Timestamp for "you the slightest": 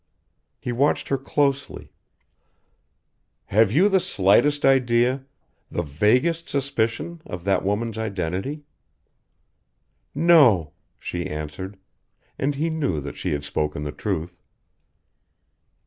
3.71-4.65